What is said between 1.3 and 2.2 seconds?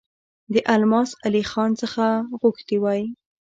خان څخه